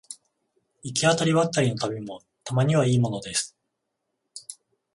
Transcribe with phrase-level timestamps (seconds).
[0.81, 3.55] 行き当たりばったりの旅もたまにはいいものです